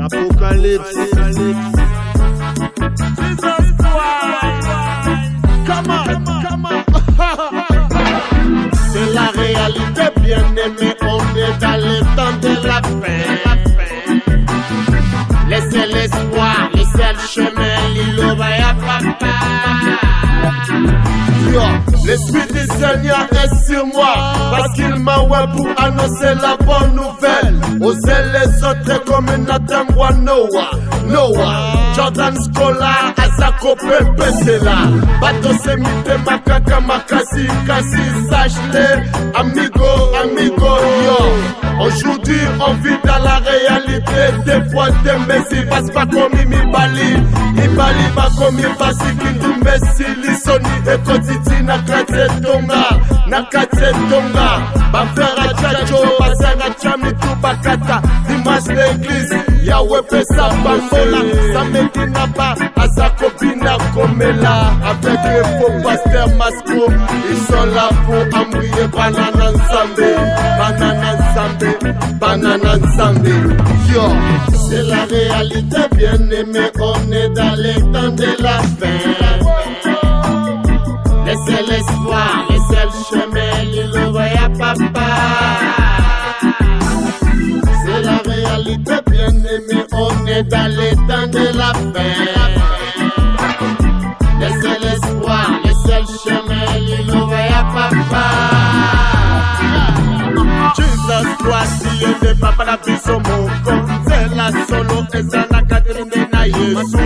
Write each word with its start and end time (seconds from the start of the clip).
Apocalypse. 0.00 0.94
C'est 8.92 9.12
la 9.12 9.26
réalité, 9.30 10.02
bien 10.20 10.44
aimé. 10.64 10.94
On 11.02 11.20
est 11.36 11.58
dans 11.60 11.76
le 11.76 12.00
temps 12.16 12.36
de 12.40 12.52
la 12.66 12.80
fin. 12.82 13.24
Laissez 15.48 15.86
l'espoir, 15.86 16.70
laissez 16.74 17.12
le 17.12 17.26
chemin, 17.28 17.76
l'îlot 17.94 18.34
va 18.36 18.46
papa. 18.60 18.83
L'esprit 22.06 22.52
du 22.52 22.60
Seigneur 22.72 23.26
est 23.32 23.66
sur 23.66 23.86
moi, 23.86 24.14
parce 24.50 24.72
qu'il 24.74 24.94
m'a 24.96 25.20
ouais 25.20 25.46
pour 25.56 25.68
annoncer 25.82 26.34
la 26.42 26.56
bonne 26.56 26.94
nouvelle. 26.94 27.60
Osez 27.80 28.22
les 28.32 28.64
autres 28.64 29.04
comme 29.04 29.26
Nathan 29.46 29.84
Noah, 30.22 30.70
Noah, 31.06 31.72
Jordan 31.94 32.34
Scholar, 32.52 33.14
baza 33.36 33.52
kopepesela. 33.52 34.76
Bato 35.20 35.54
se 35.62 35.76
mitema 35.76 36.38
kaka 36.38 36.80
makasi 36.80 37.46
kasi 37.66 38.02
sachle 38.30 39.10
amigo 39.34 40.16
amigo 40.22 40.78
yo. 41.04 41.18
Aujourd'hui 41.80 42.40
on 42.60 42.74
vit 42.74 42.98
dans 43.04 43.18
la 43.22 43.38
réalité. 43.38 44.42
Des 44.44 44.70
fois 44.70 44.88
tembesi 45.04 45.64
basi 45.68 45.92
bakomi 45.92 46.44
mibali 46.46 47.16
mibali 47.54 48.04
bakomi 48.16 48.62
basikindumbesi 48.78 50.04
lisoni 50.22 50.74
ekotiti 50.92 51.62
na 51.62 51.78
kati 51.78 52.14
etonga 52.14 53.00
na 53.26 53.42
kati 53.42 53.84
etonga 53.84 54.62
bafrere 54.92 55.50
acaco 55.50 56.06
basanga 56.20 56.74
camituba 56.82 57.54
kata. 57.62 58.02
Dimanche 58.28 58.72
l'église. 58.74 59.43
Yahweh 59.64 60.02
pesa 60.10 60.44
Bangola, 60.62 61.20
Samedi 61.52 62.04
Naba, 62.12 62.48
Azako 62.76 63.28
Bina 63.40 63.76
Komela, 63.94 64.54
avec 64.90 65.20
les 65.24 65.44
faux 65.56 65.74
pasteurs 65.82 66.28
Masco, 66.36 66.92
ils 67.30 67.42
sont 67.48 67.66
là 67.74 67.88
pour 68.04 68.22
embryer 68.40 68.86
Banana 68.92 69.46
Nzambe, 69.52 70.10
Banana 70.58 71.10
Nzambe, 71.16 71.68
Banana 72.20 72.76
Nzambe, 72.76 73.34
yo, 73.92 74.02
c'est 74.68 74.82
la 74.82 75.04
réalité 75.04 75.80
bien 75.96 76.18
aimé, 76.30 76.70
on 76.80 77.12
est 77.12 77.30
dans 77.30 77.54
les 77.56 77.80
temps 77.92 78.14
de 78.14 78.42
la 78.42 78.58
fin. 78.58 79.03
Les 91.14 91.26
de 91.28 91.58
la 91.58 91.72
fin. 91.74 92.12
Laissez 94.40 94.78
l'espoir, 94.80 95.46
laissez 95.64 96.00
le 96.00 96.06
chemin, 96.24 96.78
l'île 96.78 97.22
voyait 97.26 97.66
papa. 97.74 98.26
Jesus 100.76 101.28
Christ, 101.38 101.78
yende 102.00 102.40
papa 102.40 102.64
na 102.64 102.76
biso 102.76 103.20
moko 103.20 103.72
nzela 104.00 104.46
solo 104.68 105.06
eza 105.12 105.42
na 105.50 105.62
katrine 105.62 106.28
na 106.32 106.46
yesu 106.46 107.04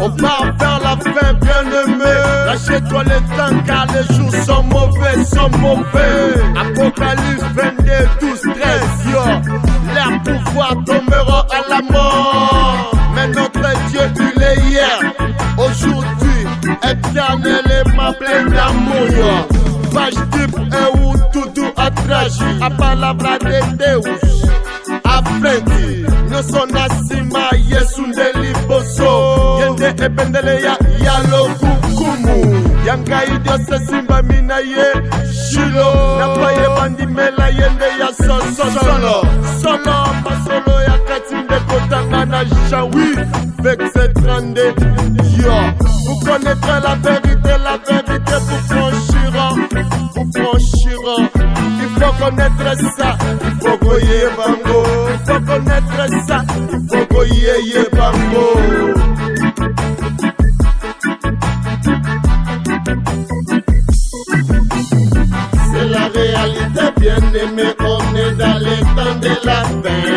on 0.00 0.10
part 0.10 0.52
vers 0.58 0.80
la 0.82 0.96
fin 0.96 1.32
bien 1.40 1.64
aimé. 1.82 2.14
Lâchez-toi 2.46 3.04
le 3.04 3.18
temps 3.36 3.58
car 3.66 3.86
les 3.92 4.14
jours 4.14 4.34
sont 4.44 4.64
mauvais 4.64 5.24
sont 5.24 5.50
mauvais. 5.58 6.42
Apocalypse 6.60 7.44
22 7.54 8.08
12 8.20 8.35
éternellement 16.90 18.12
plein 18.18 18.44
d'amour. 18.44 19.08
Yo 19.10 19.66
page 19.92 20.20
deep 20.32 20.54
é 20.72 20.86
o 20.88 21.30
tudo 21.32 21.72
atrás 21.76 22.38
a 22.60 22.70
palavra 22.70 23.38
de 23.38 23.76
Deus 23.76 24.06
à 25.04 25.22
frente 25.22 26.04
não 26.30 26.42
sou 26.42 26.66
na 26.66 26.88
cima 27.06 27.50
Yesu 27.54 28.02
ndeliboso 28.06 29.58
yende 29.60 30.04
ebendeleya 30.04 30.76
yalokukumu 31.02 32.38
yangai 32.86 33.38
diose 33.38 33.86
simba 33.86 34.22
mina 34.22 34.58
ye 34.58 34.92
shilo 35.32 36.18
napaye 36.18 36.68
bandimela 36.76 37.48
yende 37.48 37.88
ya 38.00 38.08
sosolo 38.08 39.24
solo. 39.62 40.06
Masolo 40.24 40.82
ya 40.82 40.98
kati 40.98 41.34
nde 41.34 41.60
kotanga 41.60 42.24
na 42.26 42.44
jawi 42.44 43.16
vexe 43.62 44.08
32 44.08 45.42
yo 45.42 45.72
vous 46.26 46.32
connaîtrez 46.32 46.80
la 46.82 46.94
vérité 46.96 47.54
la 47.62 47.76
vérité 47.86 48.32
vous 48.40 48.62
franchira 48.68 49.54
vous 50.14 50.30
franchira. 50.34 51.16
Il 51.80 51.88
faut 52.02 52.24
connaître 52.24 52.70
ça 52.98 53.16
il 53.44 53.68
faut 53.68 53.78
goyer 53.78 54.26
bango. 54.36 54.82
Il 55.12 55.18
faut 55.26 55.40
connaître 55.40 56.26
ça 56.26 56.44
il 56.72 56.88
faut 56.88 57.06
goyer 57.14 57.88
bango. 57.92 58.46
C'est 65.72 65.88
la 65.88 66.08
réalité 66.08 67.00
bien 67.00 67.18
aimé, 67.34 67.74
on 67.80 68.16
est 68.16 68.32
dans 68.32 68.58
les 68.58 68.80
temps 68.80 69.18
de 69.20 69.46
la 69.46 69.62
fin. 69.64 70.15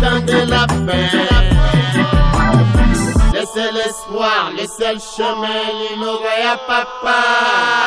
Temps 0.00 0.20
de 0.20 0.50
la 0.50 0.66
fin. 0.68 1.26
Laissez 3.32 3.72
l'espoir, 3.72 4.50
laissez 4.56 4.94
le 4.94 5.00
chemin, 5.00 5.62
l'île 5.78 6.04
voyait 6.20 6.60
papa. 6.66 7.85